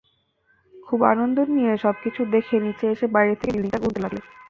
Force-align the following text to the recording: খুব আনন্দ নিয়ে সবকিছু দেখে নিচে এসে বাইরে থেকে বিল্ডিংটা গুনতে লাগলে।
খুব 0.87 0.99
আনন্দ 1.11 1.37
নিয়ে 1.49 1.71
সবকিছু 1.77 2.21
দেখে 2.33 2.55
নিচে 2.65 2.85
এসে 2.93 3.05
বাইরে 3.15 3.33
থেকে 3.35 3.51
বিল্ডিংটা 3.53 3.81
গুনতে 3.81 3.99
লাগলে। 4.01 4.21